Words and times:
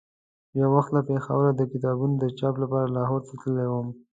یو 0.59 0.69
وخت 0.75 0.89
له 0.93 1.01
پېښوره 1.09 1.49
د 1.53 1.61
کتابونو 1.71 2.13
د 2.19 2.25
چاپ 2.39 2.55
لپاره 2.63 2.93
لاهور 2.95 3.21
ته 3.27 3.33
تللی 3.41 3.67
وم. 3.69 3.87